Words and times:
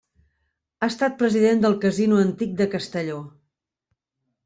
Ha 0.85 0.89
estat 0.91 1.19
president 1.19 1.63
del 1.67 1.77
Casino 1.85 2.19
Antic 2.25 2.59
de 2.65 2.71
Castelló. 2.75 3.25